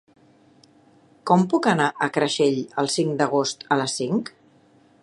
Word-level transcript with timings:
Com 1.31 1.43
puc 1.51 1.69
anar 1.73 1.91
a 2.07 2.09
Creixell 2.17 2.59
el 2.85 2.91
cinc 2.95 3.15
d'agost 3.21 3.71
a 3.77 3.81
les 3.83 3.97
cinc? 4.03 4.35